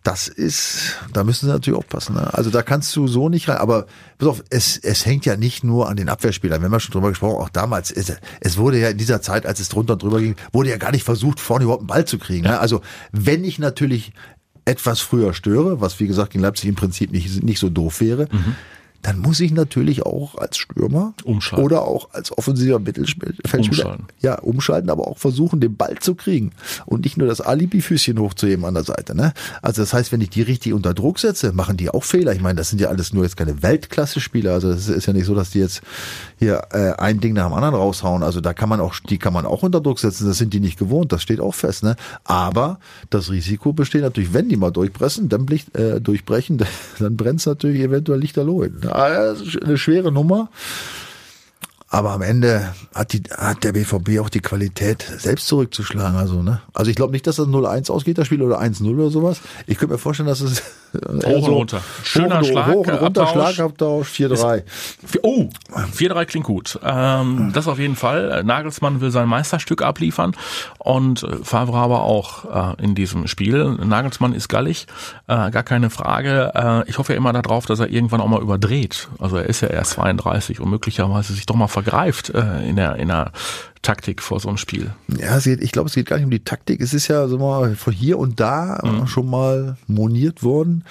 [0.05, 2.15] Das ist, da müssen sie natürlich aufpassen.
[2.15, 2.33] Ne?
[2.35, 3.57] Also da kannst du so nicht rein.
[3.57, 3.87] Aber
[4.19, 6.61] pass auf, es, es hängt ja nicht nur an den Abwehrspielern.
[6.61, 7.91] Wir haben ja schon drüber gesprochen, auch damals.
[7.91, 10.77] Es, es wurde ja in dieser Zeit, als es drunter und drüber ging, wurde ja
[10.77, 12.43] gar nicht versucht, vorne überhaupt einen Ball zu kriegen.
[12.43, 12.61] Ne?
[12.61, 14.13] Also wenn ich natürlich
[14.67, 18.29] etwas früher störe, was wie gesagt in Leipzig im Prinzip nicht, nicht so doof wäre,
[19.05, 21.65] dann muss ich natürlich auch als Stürmer Umschalten.
[21.65, 24.07] oder auch als offensiver Mittelfeldspieler Umschalten.
[24.21, 26.53] ja, umschalten, aber auch versuchen, den Ball zu kriegen
[26.87, 29.15] und nicht nur das Alibi-Füßchen hochzuheben an der Seite.
[29.15, 29.35] Ne?
[29.61, 32.33] Also das heißt, wenn ich die richtig unter Druck setze, machen die auch Fehler.
[32.33, 34.55] Ich meine, das sind ja alles nur jetzt keine Weltklasse-Spieler.
[34.55, 35.83] Also das ist ja nicht so, dass die jetzt
[36.39, 38.23] hier äh, ein Ding nach dem anderen raushauen.
[38.23, 40.27] Also da kann man auch, die kann man auch unter Druck setzen.
[40.27, 41.13] Das sind die nicht gewohnt.
[41.13, 41.83] Das steht auch fest.
[41.83, 41.97] Ne?
[42.25, 42.79] Aber
[43.11, 46.57] das Risiko besteht natürlich, wenn die mal durchpressen, dann blicht, äh, durchbrechen,
[46.99, 48.81] dann brennt es natürlich eventuell lichterloh hin.
[48.95, 50.49] Ah, eine schwere Nummer.
[51.95, 56.19] Aber am Ende hat, die, hat der BVB auch die Qualität, selbst zurückzuschlagen.
[56.19, 56.61] Also, ne?
[56.73, 59.41] also ich glaube nicht, dass das 0-1 ausgeht, das Spiel, oder 1-0 oder sowas.
[59.69, 60.61] Ich könnte mir vorstellen, dass es
[60.93, 61.81] eher und runter.
[62.03, 63.31] Schöner hoch, Schlag, Hoch und runter, Abtausch.
[63.31, 64.63] Schlagabtausch, 4-3.
[65.23, 65.49] Oh,
[65.97, 66.79] 4-3 klingt gut.
[66.83, 68.43] Ähm, das auf jeden Fall.
[68.45, 70.37] Nagelsmann will sein Meisterstück abliefern
[70.79, 73.77] und äh, Favre aber auch äh, in diesem Spiel.
[73.85, 74.87] Nagelsmann ist gallig,
[75.29, 76.53] äh, gar keine Frage.
[76.55, 79.09] Äh, ich hoffe ja immer darauf, dass er irgendwann auch mal überdreht.
[79.19, 82.97] Also er ist ja erst 32 und möglicherweise sich doch mal vergreift äh, in der
[82.97, 83.33] in der
[83.83, 84.93] Taktik vor so einem Spiel.
[85.09, 86.81] Ja, geht, ich glaube, es geht gar nicht um die Taktik.
[86.81, 89.07] Es ist ja so mal von hier und da Mhm.
[89.07, 90.85] schon mal moniert worden,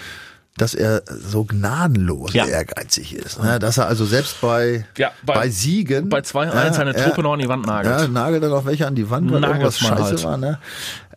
[0.57, 2.45] dass er so gnadenlos Ja.
[2.45, 3.41] ehrgeizig ist.
[3.41, 3.57] Ne?
[3.57, 7.39] Dass er also selbst bei, Ja, bei- bei, Siegen bei 2-1 seine Truppe noch an
[7.39, 8.01] die Wand nagelt.
[8.01, 10.23] Ja, nagelt dann auch welche an die Wand, weil Nagelt irgendwas scheiße halt.
[10.23, 10.37] war.
[10.37, 10.59] Ne?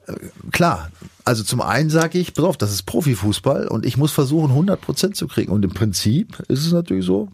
[0.07, 0.15] Äh,
[0.53, 0.89] Klar,
[1.27, 4.81] Also zum einen sage ich, pass auf, das ist Profifußball und ich muss versuchen, 100
[4.81, 5.51] Prozent zu kriegen.
[5.51, 7.27] Und im Prinzip ist es natürlich so,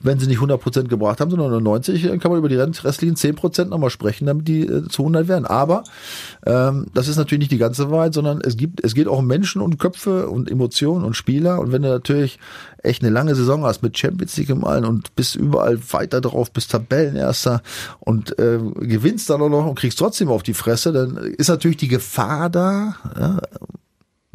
[0.00, 2.56] wenn sie nicht 100 Prozent gebracht haben, sondern nur 90, dann kann man über die
[2.56, 5.44] restlichen 10 Prozent nochmal sprechen, damit die äh, zu 100 werden.
[5.44, 5.84] Aber
[6.46, 9.26] ähm, das ist natürlich nicht die ganze Wahrheit, sondern es gibt, es geht auch um
[9.26, 11.60] Menschen und Köpfe und Emotionen und Spieler.
[11.60, 12.38] Und wenn du natürlich
[12.84, 16.50] echt eine lange Saison hast mit Champions League im Allen und bist überall weiter drauf,
[16.50, 17.62] bist Tabellenerster
[18.00, 21.78] und äh, gewinnst dann auch noch und kriegst trotzdem auf die Fresse, dann ist natürlich
[21.78, 23.40] die Gefahr da, ja,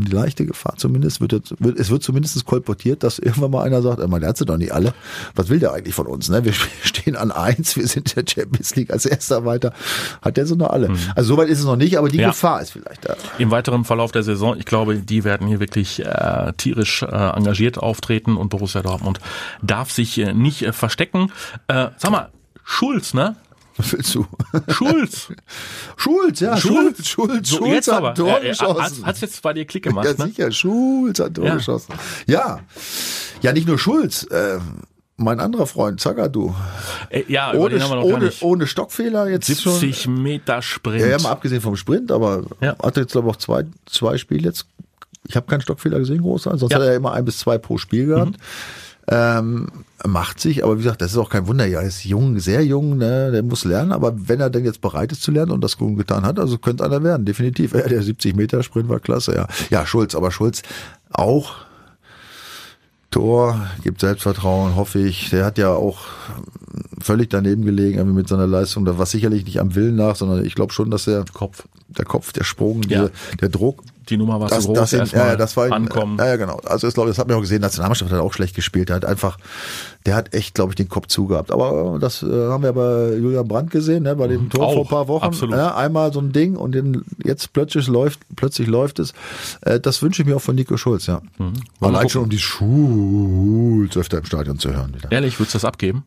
[0.06, 3.82] die leichte Gefahr zumindest, wird, jetzt, wird es wird zumindest kolportiert, dass irgendwann mal einer
[3.82, 4.94] sagt, man hat sie doch nicht alle.
[5.36, 6.30] Was will der eigentlich von uns?
[6.30, 6.44] Ne?
[6.46, 9.74] Wir stehen an eins, wir sind der Champions League als erster weiter.
[10.22, 10.90] Hat der so noch alle?
[10.90, 10.98] Mhm.
[11.16, 12.30] Also soweit ist es noch nicht, aber die ja.
[12.30, 13.16] Gefahr ist vielleicht da.
[13.38, 17.78] Im weiteren Verlauf der Saison, ich glaube, die werden hier wirklich äh, tierisch äh, engagiert
[17.78, 19.20] auftreten und Borussia Dortmund
[19.62, 21.32] darf sich äh, nicht äh, verstecken.
[21.68, 22.30] Äh, sag mal,
[22.64, 23.36] Schulz, ne?
[23.80, 24.26] Was willst du?
[24.68, 25.30] Schulz.
[25.96, 26.58] Schulz, ja.
[26.58, 28.14] Schulz, Schulz, so, Schulz jetzt hat aber.
[28.14, 28.82] Tor geschossen.
[29.02, 30.30] Hat, hat's jetzt bei dir Klick gemacht, ja, ne?
[30.32, 30.52] sicher.
[30.52, 31.56] Schulz hat Tor Ja.
[31.56, 31.94] geschossen.
[32.28, 32.60] Ja.
[33.42, 34.24] Ja, nicht nur Schulz.
[34.24, 34.60] Äh,
[35.16, 36.54] mein anderer Freund, Zagadou.
[37.10, 39.74] Äh, ja, Ohne, den haben wir noch gar ohne, ohne Stockfehler jetzt schon.
[39.80, 41.00] 70 Meter Sprint.
[41.02, 42.76] Ja, ja, mal abgesehen vom Sprint, aber Ja.
[42.84, 44.66] hatte jetzt glaube ich auch zwei, zwei Spiele jetzt.
[45.28, 46.58] Ich habe keinen Stockfehler gesehen, großer.
[46.58, 46.78] Sonst Ja.
[46.80, 46.82] Mhm.
[46.82, 48.36] hat er ja immer ein bis zwei pro Spiel gehabt.
[49.12, 49.70] Ähm,
[50.06, 51.66] macht sich, aber wie gesagt, das ist auch kein Wunder.
[51.66, 53.32] Ja, er ist jung, sehr jung, ne?
[53.32, 53.92] der muss lernen.
[53.92, 56.58] Aber wenn er denn jetzt bereit ist zu lernen und das gut getan hat, also
[56.60, 57.74] könnte einer werden, definitiv.
[57.80, 59.48] Ja, der 70 Meter Sprint war klasse, ja.
[59.72, 60.62] Ja, Schulz, aber Schulz
[61.12, 61.56] auch
[63.12, 65.32] Tor, gibt Selbstvertrauen, hoffe ich.
[65.32, 66.02] Der hat ja auch
[67.02, 68.86] völlig daneben gelegen irgendwie mit seiner Leistung.
[68.86, 71.64] Da war sicherlich nicht am Willen nach, sondern ich glaube schon, dass der Kopf.
[71.88, 73.02] der Kopf, der Sprung, Ja.
[73.08, 74.78] der, der Druck, Die Nummer war das, zu groß.
[74.78, 76.18] das, erstmal ja, das war ankommen.
[76.18, 76.60] Ja, genau.
[76.66, 77.62] Also ich glaube, das hat man auch gesehen.
[77.62, 78.90] Nationalmannschaft hat auch schlecht gespielt.
[78.90, 79.38] Der hat einfach,
[80.06, 81.52] der hat echt, glaube ich, den Kopf zugehabt.
[81.52, 84.82] Aber das äh, haben wir bei Julian Brandt gesehen, ne, bei dem Tor Auch, vor
[84.84, 85.26] ein paar Wochen.
[85.26, 85.56] absolut.
[85.56, 89.14] Ja, einmal so ein Ding und den, jetzt plötzlich läuft, plötzlich läuft es.
[89.62, 91.22] Äh, das wünsche ich mir auch von Nico Schulz, ja.
[91.38, 91.52] Wir
[91.88, 95.12] Allein schon um die Schulz öfter im Stadion zu hören wieder.
[95.12, 96.04] Ehrlich, würdest du das abgeben?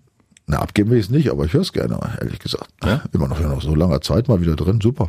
[0.46, 2.68] Na, abgeben will ich es nicht, aber ich höre es gerne, ehrlich gesagt.
[2.84, 3.02] Ja?
[3.12, 5.08] Immer noch ja noch so langer Zeit mal wieder drin, super.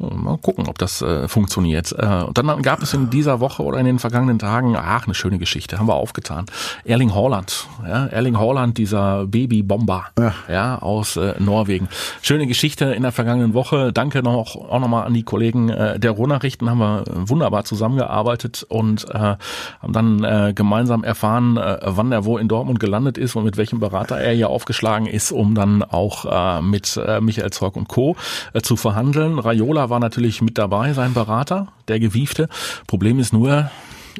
[0.00, 1.92] Mal gucken, ob das äh, funktioniert.
[1.98, 5.14] Äh, und dann gab es in dieser Woche oder in den vergangenen Tagen, ach, eine
[5.14, 6.46] schöne Geschichte, haben wir aufgetan.
[6.84, 10.34] Erling Haaland, ja, Erling Haaland, dieser Babybomber, Ja.
[10.48, 11.88] ja, aus äh, Norwegen.
[12.22, 13.92] Schöne Geschichte in der vergangenen Woche.
[13.92, 19.04] Danke noch auch nochmal an die Kollegen äh, der Ruhrnachrichten, haben wir wunderbar zusammengearbeitet und
[19.10, 23.42] äh, haben dann äh, gemeinsam erfahren, äh, wann er wo in Dortmund gelandet ist und
[23.42, 27.74] mit welchem Berater er hier aufgeschlagen ist, um dann auch äh, mit äh, Michael Zorc
[27.74, 28.14] und Co.
[28.52, 29.40] Äh, zu verhandeln.
[29.40, 32.48] Raiola war natürlich mit dabei, sein Berater, der Gewiefte.
[32.86, 33.70] Problem ist nur,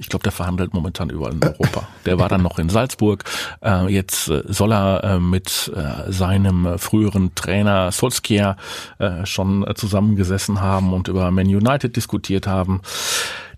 [0.00, 1.88] ich glaube, der verhandelt momentan überall in Europa.
[2.07, 3.24] Der war dann noch in Salzburg.
[3.62, 5.70] Äh, jetzt äh, soll er äh, mit
[6.09, 8.57] seinem früheren Trainer Solskjaer
[9.24, 12.81] schon zusammengesessen haben und über Man United diskutiert haben.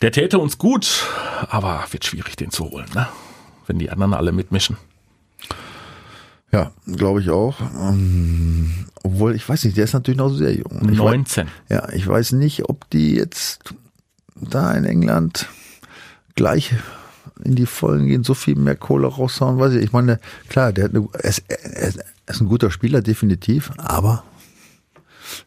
[0.03, 1.07] Der täte uns gut,
[1.49, 3.07] aber wird schwierig, den zu holen, ne?
[3.66, 4.77] wenn die anderen alle mitmischen.
[6.52, 7.60] Ja, glaube ich auch.
[7.60, 10.88] Ähm, obwohl, ich weiß nicht, der ist natürlich noch sehr jung.
[10.90, 11.46] Ich 19.
[11.46, 13.60] Weiß, ja, ich weiß nicht, ob die jetzt
[14.34, 15.46] da in England
[16.34, 16.74] gleich
[17.44, 19.84] in die Vollen gehen, so viel mehr Kohle raushauen, weiß ich.
[19.84, 23.00] Ich meine, klar, der hat eine, er, ist, er ist- er ist ein guter Spieler,
[23.02, 24.24] definitiv, aber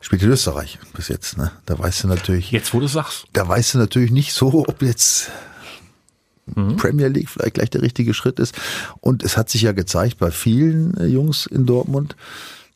[0.02, 1.52] spielt in Österreich bis jetzt, ne?
[1.66, 3.26] Da weißt du natürlich, Jetzt, wo du sagst.
[3.34, 5.32] da weißt du natürlich nicht so, ob jetzt
[6.78, 8.56] Premier League vielleicht gleich der richtige Schritt ist.
[9.02, 12.16] Und es hat sich ja gezeigt bei vielen äh, Jungs in Dortmund,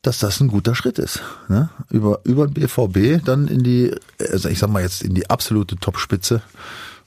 [0.02, 1.22] dass das ein guter Schritt ist.
[1.50, 1.70] Ne?
[1.90, 3.94] Über, über den BVB dann in die,
[4.32, 6.42] also ich sag mal jetzt in die absolute Topspitze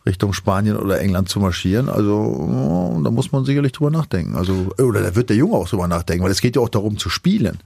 [0.07, 1.91] Richtung Spanien oder England zu marschieren.
[1.91, 4.35] Also oh, da muss man sicherlich drüber nachdenken.
[4.35, 6.97] Also oder da wird der Junge auch drüber nachdenken, weil es geht ja auch darum
[6.97, 7.59] zu spielen.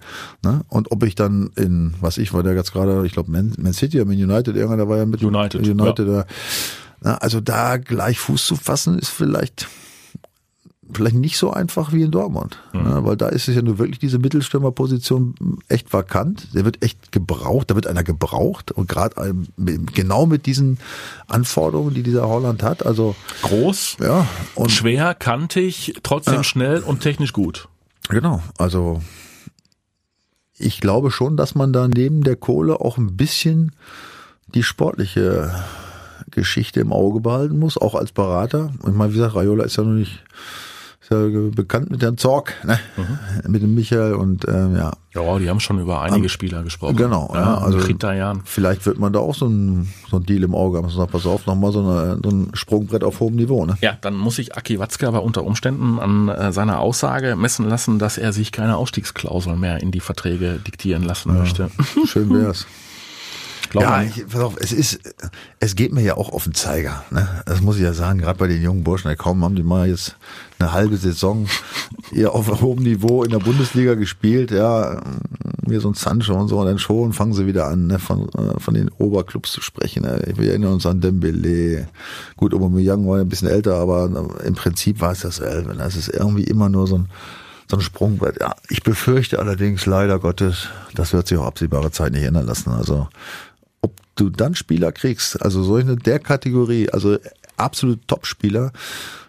[0.43, 0.63] Ne?
[0.69, 3.73] Und ob ich dann in, was ich war da jetzt gerade, ich glaube Man, Man
[3.73, 6.27] City oder Man United, irgendeiner war ja mit United, United da.
[7.05, 9.69] Na, also da gleich Fuß zu fassen ist vielleicht
[10.93, 13.01] vielleicht nicht so einfach wie in Dortmund, ne?
[13.05, 15.35] weil da ist es ja nur wirklich diese Mittelstürmerposition
[15.69, 16.55] echt vakant.
[16.55, 20.79] Der wird echt gebraucht, da wird einer gebraucht und gerade genau mit diesen
[21.27, 22.85] Anforderungen, die dieser Holland hat.
[22.85, 27.69] Also Groß, ja und schwer, kantig, trotzdem schnell und technisch gut.
[28.09, 29.03] Genau, also
[30.57, 33.73] ich glaube schon, dass man da neben der Kohle auch ein bisschen
[34.55, 35.65] die sportliche
[36.31, 38.71] Geschichte im Auge behalten muss, auch als Berater.
[38.83, 40.21] Und ich meine, wie gesagt, Raiola ist ja noch nicht
[41.05, 41.19] ist ja
[41.55, 42.79] bekannt mit Herrn Zorg, ne?
[43.47, 46.97] mit dem Michael und ähm, ja, Ja, die haben schon über einige Spieler gesprochen.
[46.97, 48.41] genau, ja, also also- Kriterjan.
[48.47, 50.87] vielleicht wird man da auch so ein, so ein Deal im Auge haben.
[50.87, 53.67] Also, pass auf, nochmal so, eine, so ein Sprungbrett auf hohem Niveau.
[53.67, 53.77] Ne?
[53.83, 57.99] Ja, dann muss sich Aki Watzke aber unter Umständen an äh, seiner Aussage messen lassen,
[57.99, 61.71] dass er sich keine Ausstiegsklausel mehr in die Verträge diktieren lassen möchte.
[62.07, 62.67] Schön wär's.
[63.75, 65.01] Glaub ja, ich, pass auf, es ist,
[65.59, 67.03] es geht mir ja auch auf den Zeiger.
[67.11, 67.43] Ne?
[67.45, 69.09] Das muss ich ja sagen, gerade bei den jungen Burschen.
[69.09, 70.15] Ja, kaum haben die mal jetzt
[70.61, 71.49] eine halbe Saison
[72.13, 75.03] hier auf hohem Niveau in der Bundesliga gespielt, ja,
[75.67, 78.29] wie so ein Sancho und so, und dann schon fangen sie wieder an, ne, von,
[78.29, 80.05] äh, von den Oberclubs zu sprechen.
[80.05, 80.23] Ne?
[80.37, 81.89] Wir erinnern uns an Dembele.
[82.37, 84.09] Gut, Aubameyang war ein bisschen älter, aber
[84.45, 85.75] im Prinzip war es dasselbe.
[85.75, 85.83] ne?
[85.83, 87.09] Es ist irgendwie immer nur so ein
[87.69, 88.41] so ein Sprungbrett.
[88.41, 92.71] Ja, ich befürchte allerdings leider Gottes, das wird sich auch absehbare Zeit nicht ändern lassen.
[92.71, 93.09] Also
[94.15, 97.19] du dann Spieler kriegst, also solche der Kategorie, also
[97.57, 98.73] absolute Topspieler,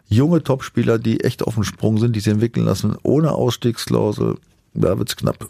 [0.07, 4.37] junge Topspieler, die echt auf dem Sprung sind, die sie entwickeln lassen, ohne Ausstiegsklausel,
[4.73, 5.47] da wird's knapp.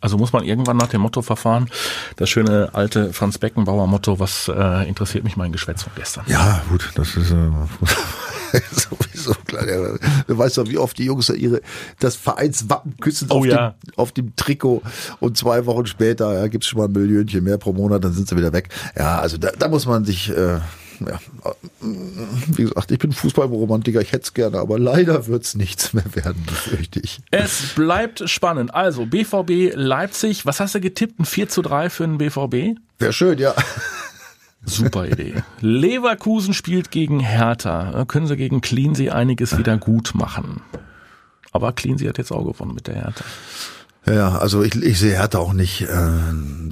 [0.00, 1.68] Also muss man irgendwann nach dem Motto verfahren,
[2.16, 6.24] das schöne alte Franz Beckenbauer Motto, was äh, interessiert mich mein Geschwätz von gestern.
[6.26, 7.34] Ja, gut, das ist äh,
[8.72, 9.66] sowieso klar.
[9.68, 11.60] Ja, Du weißt doch, wie oft die Jungs da ihre
[12.00, 13.70] das Vereinswappen küssen Oh auf, ja.
[13.70, 14.82] dem, auf dem Trikot
[15.20, 18.28] und zwei Wochen später ja, gibt's schon mal ein Millionchen mehr pro Monat, dann sind
[18.28, 18.68] sie wieder weg.
[18.96, 20.58] Ja, also da, da muss man sich äh,
[21.06, 21.20] ja,
[21.80, 26.42] wie gesagt, ich bin Fußballromantiker, ich hätte es gerne, aber leider wird's nichts mehr werden,
[26.46, 27.20] befürchte ich.
[27.30, 28.74] Es bleibt spannend.
[28.74, 31.20] Also BVB Leipzig, was hast du getippt?
[31.20, 32.78] Ein 4 zu 3 für den BVB?
[32.98, 33.54] Wäre schön, ja.
[34.64, 35.42] Super Idee.
[35.60, 37.90] Leverkusen spielt gegen Hertha.
[37.90, 40.60] Da können sie gegen Cleansea einiges wieder gut machen.
[41.50, 43.24] Aber Cleansea hat jetzt auch gewonnen mit der Hertha.
[44.04, 46.10] Ja, also ich, ich sehe Hertha auch nicht äh,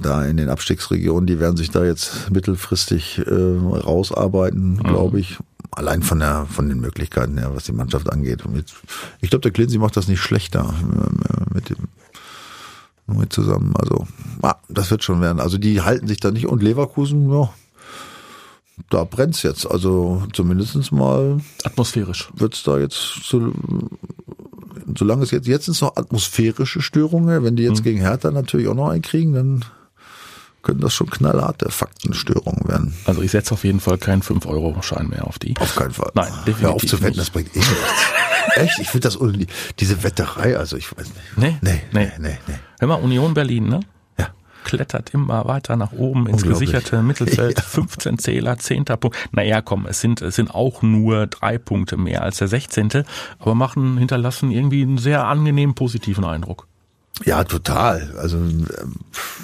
[0.01, 1.27] da in den Abstiegsregionen.
[1.27, 5.37] Die werden sich da jetzt mittelfristig äh, rausarbeiten, glaube ich.
[5.71, 8.43] Allein von der von den Möglichkeiten her, was die Mannschaft angeht.
[8.53, 8.73] Jetzt,
[9.21, 11.87] ich glaube, der Klinsi macht das nicht schlechter äh, mit dem
[13.07, 13.73] mit zusammen.
[13.77, 14.07] Also
[14.41, 15.39] ah, das wird schon werden.
[15.39, 17.49] Also die halten sich da nicht und Leverkusen, ja,
[18.89, 19.69] da brennt's jetzt.
[19.69, 22.29] Also zumindestens mal Atmosphärisch.
[22.35, 23.23] wird's da jetzt
[24.97, 28.31] so, solange es jetzt, jetzt sind es noch atmosphärische Störungen, wenn die jetzt gegen Hertha
[28.31, 29.65] natürlich auch noch einen kriegen, dann
[30.63, 32.93] können das schon knallharte Faktenstörungen werden.
[33.05, 35.55] Also ich setze auf jeden Fall keinen 5-Euro-Schein mehr auf die.
[35.59, 36.11] Auf keinen Fall.
[36.13, 37.19] Nein, definitiv Hör auf zu wetten, nicht.
[37.19, 37.73] das bringt eh nichts.
[38.55, 38.79] Echt?
[38.79, 39.17] Ich finde das
[39.79, 41.37] diese Wetterei, also ich weiß nicht.
[41.37, 41.57] Nee?
[41.61, 42.11] Nee, nee, Nee.
[42.19, 42.53] nee, nee.
[42.79, 43.79] Hör mal, Union Berlin, ne?
[44.63, 47.57] Klettert immer weiter nach oben ins gesicherte Mittelfeld.
[47.57, 47.63] Ja.
[47.63, 48.85] 15 Zähler, 10.
[48.85, 49.17] Punkt.
[49.31, 53.03] Naja, komm, es sind, es sind auch nur drei Punkte mehr als der 16.
[53.39, 56.67] Aber machen, hinterlassen irgendwie einen sehr angenehmen positiven Eindruck.
[57.25, 58.13] Ja, total.
[58.17, 58.65] Also ähm,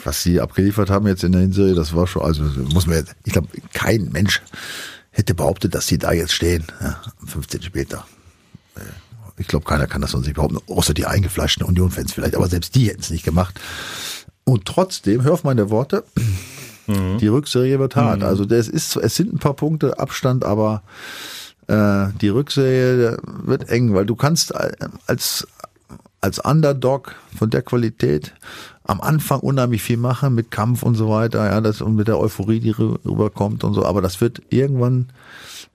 [0.04, 3.16] was sie abgeliefert haben jetzt in der Hinserie, das war schon, also muss man jetzt,
[3.26, 4.42] ich glaube, kein Mensch
[5.12, 8.06] hätte behauptet, dass sie da jetzt stehen, ja, 15 später.
[8.76, 8.82] Äh,
[9.40, 12.74] Ich glaube, keiner kann das von sich behaupten, außer die eingefleischten Union-Fans vielleicht, aber selbst
[12.74, 13.60] die hätten es nicht gemacht.
[14.48, 16.04] Und trotzdem, hör auf meine Worte,
[17.20, 18.24] die Rückserie wird hart.
[18.24, 20.84] Also das ist, es sind ein paar Punkte Abstand, aber
[21.68, 24.54] äh, die Rückserie wird eng, weil du kannst
[25.06, 25.46] als
[26.22, 28.34] als Underdog von der Qualität
[28.86, 32.18] am Anfang unheimlich viel machen mit Kampf und so weiter, ja, das und mit der
[32.18, 35.10] Euphorie, die rü- rüberkommt und so, aber das wird irgendwann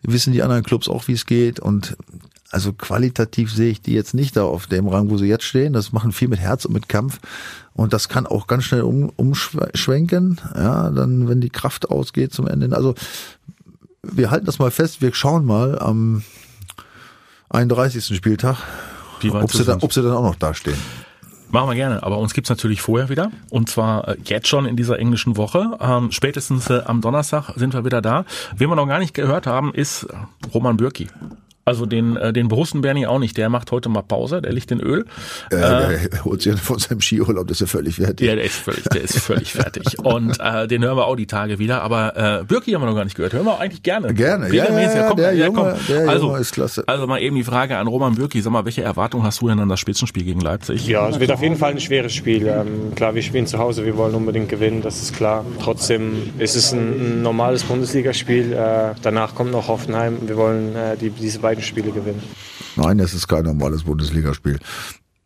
[0.03, 1.61] wissen die anderen Clubs auch, wie es geht.
[1.61, 1.97] Und
[2.53, 5.73] also qualitativ sehe ich die jetzt nicht da auf dem Rang, wo sie jetzt stehen.
[5.73, 7.19] Das machen viel mit Herz und mit Kampf
[7.75, 12.47] und das kann auch ganz schnell um, umschwenken, ja, dann wenn die Kraft ausgeht zum
[12.47, 12.75] Ende.
[12.77, 12.95] Also
[14.03, 16.23] wir halten das mal fest, wir schauen mal am
[17.49, 18.15] 31.
[18.15, 18.59] Spieltag,
[19.23, 20.79] ob sie dann, ob sie dann auch noch dastehen.
[21.51, 23.31] Machen wir gerne, aber uns gibt's natürlich vorher wieder.
[23.51, 25.77] Und zwar äh, jetzt schon in dieser englischen Woche.
[25.81, 28.25] Ähm, spätestens äh, am Donnerstag sind wir wieder da.
[28.57, 30.15] Wen wir noch gar nicht gehört haben, ist äh,
[30.55, 31.09] Roman Bürki.
[31.65, 33.37] Also den, äh, den Borussen Bernie auch nicht.
[33.37, 35.05] Der macht heute mal Pause, der liegt in Öl.
[35.51, 38.27] Äh, der holt sich von seinem Skiurlaub, das ist ja völlig fertig.
[38.27, 39.99] Ja, der ist völlig, der ist völlig fertig.
[40.01, 41.83] Und äh, den hören wir auch die Tage wieder.
[41.83, 43.33] Aber äh, Bürki haben wir noch gar nicht gehört.
[43.33, 44.13] Hören wir auch eigentlich gerne.
[44.13, 44.53] Gerne.
[44.53, 45.87] Ja, ja, ja, komm, der ja, Junge- komm.
[45.89, 46.83] der also, Junge ist klasse.
[46.87, 48.41] Also mal eben die Frage an Roman Bürki.
[48.43, 50.87] Sag mal, welche Erwartungen hast du denn an das Spitzenspiel gegen Leipzig?
[50.89, 52.49] Ja, es wird auf jeden Fall ein schweres Spiel.
[52.49, 55.45] Ähm, klar, wir spielen zu Hause, wir wollen unbedingt gewinnen, das ist klar.
[55.63, 58.53] Trotzdem ist es ein, ein normales Bundesligaspiel.
[58.53, 60.19] Äh, danach kommt noch Hoffenheim.
[60.27, 62.23] Wir wollen äh, die, diese beiden Spiele gewinnen.
[62.77, 64.59] Nein, das ist kein normales Bundesligaspiel.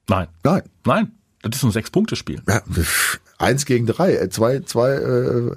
[0.09, 0.27] Nein.
[0.43, 0.63] Nein.
[0.85, 1.13] Nein.
[1.43, 2.43] Das ist ein Sechs-Punkte-Spiel.
[2.49, 2.63] Ja,
[3.39, 5.57] eins gegen drei, äh, zwei, zwei, äh,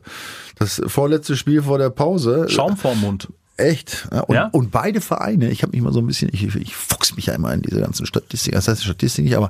[0.55, 2.47] das vorletzte Spiel vor der Pause.
[2.49, 3.29] Schaum vorm Mund.
[3.59, 4.07] Echt?
[4.11, 4.49] Ja, und, Ja?
[4.51, 7.33] und beide Vereine, ich habe mich mal so ein bisschen, ich, ich fuchs mich ja
[7.33, 9.49] immer in diese ganzen Statistiken, das heißt Statistik nicht, aber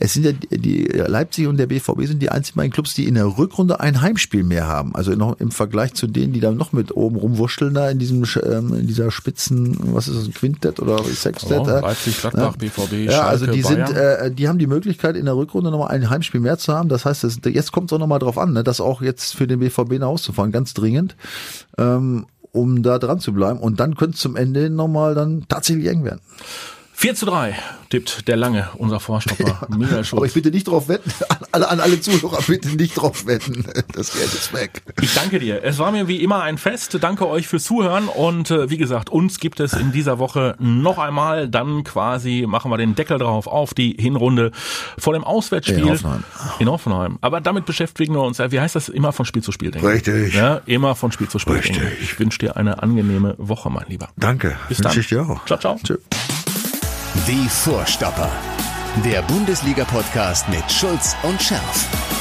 [0.00, 3.08] es sind ja die, die Leipzig und der BVB sind die einzigen beiden Clubs, die
[3.08, 4.94] in der Rückrunde ein Heimspiel mehr haben.
[4.94, 8.22] Also noch im Vergleich zu denen, die da noch mit oben rumwurschteln da in diesem
[8.44, 11.58] ähm, in dieser Spitzen, was ist das, ein Quintett oder Sextett?
[11.58, 11.66] Oh?
[11.66, 14.26] Leipzig, Gladbach, BVB, Ja, also Schalke, die sind, Bayern.
[14.26, 16.88] äh, die haben die Möglichkeit in der Rückrunde nochmal ein Heimspiel mehr zu haben.
[16.88, 19.48] Das heißt, das, jetzt kommt es auch nochmal drauf an, ne, das auch jetzt für
[19.48, 21.16] den BVB nach Hause zu fahren, ganz dringend,
[21.76, 23.58] ähm, um da dran zu bleiben.
[23.58, 26.20] Und dann könnte es zum Ende nochmal dann tatsächlich eng werden.
[27.00, 27.54] 4 zu 3
[27.90, 30.18] tippt der Lange, unser Vorstopper, Michael Schulz.
[30.18, 31.12] Aber ich bitte nicht drauf wetten.
[31.28, 33.64] An alle, an alle Zuhörer bitte nicht drauf wetten.
[33.92, 34.82] Das Geld ist weg.
[35.00, 35.62] Ich danke dir.
[35.62, 36.98] Es war mir wie immer ein Fest.
[37.00, 40.98] Danke euch fürs Zuhören und äh, wie gesagt, uns gibt es in dieser Woche noch
[40.98, 41.48] einmal.
[41.48, 44.50] Dann quasi machen wir den Deckel drauf auf die Hinrunde
[44.98, 46.24] vor dem Auswärtsspiel In Hoffenheim.
[46.58, 47.18] In Hoffenheim.
[47.20, 48.40] Aber damit beschäftigen wir uns.
[48.40, 48.88] äh, Wie heißt das?
[48.88, 49.70] Immer von Spiel zu Spiel.
[49.70, 49.94] Denke ich.
[50.08, 50.34] Richtig.
[50.34, 51.54] Ja, immer von Spiel zu Spiel.
[51.54, 51.78] Richtig.
[51.78, 54.08] denke Ich, wünsche dir eine angenehme Woche, mein Lieber.
[54.16, 54.56] Danke.
[54.68, 55.00] Bis Wünsche dann.
[55.00, 55.46] ich dir auch.
[55.46, 55.78] Ciao, ciao.
[55.82, 55.96] Tschö.
[57.28, 58.32] Die Vorstopper.
[59.04, 62.17] Der Bundesliga-Podcast mit Schulz und Scherf.